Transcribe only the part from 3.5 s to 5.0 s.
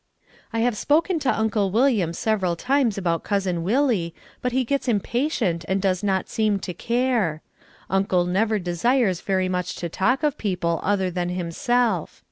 Willie, but he gets